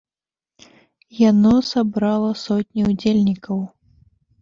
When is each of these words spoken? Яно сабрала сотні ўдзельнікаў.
Яно 1.29 1.53
сабрала 1.71 2.31
сотні 2.47 2.81
ўдзельнікаў. 2.91 3.57